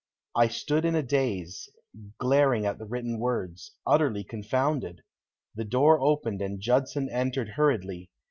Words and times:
I 0.35 0.47
stood 0.47 0.83
in 0.83 0.95
a 0.95 1.03
daze, 1.03 1.69
glaring 2.17 2.65
at 2.65 2.79
the 2.79 2.85
written 2.87 3.19
words, 3.19 3.75
utterly 3.85 4.23
confounded. 4.23 5.03
The 5.53 5.63
door 5.65 6.01
opened 6.01 6.41
and 6.41 6.59
Judson 6.59 7.07
entered 7.07 7.49
hurriedly. 7.49 8.09